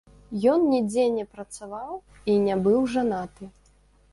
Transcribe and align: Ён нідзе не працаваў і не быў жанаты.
Ён 0.53 0.63
нідзе 0.69 1.03
не 1.17 1.25
працаваў 1.35 1.93
і 2.33 2.39
не 2.47 2.55
быў 2.69 2.81
жанаты. 2.95 3.43